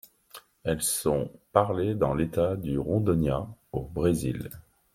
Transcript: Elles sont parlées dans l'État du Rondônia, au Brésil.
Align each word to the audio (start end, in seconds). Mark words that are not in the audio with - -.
Elles 0.63 0.81
sont 0.81 1.29
parlées 1.51 1.93
dans 1.93 2.15
l'État 2.15 2.55
du 2.55 2.79
Rondônia, 2.79 3.47
au 3.71 3.81
Brésil. 3.83 4.49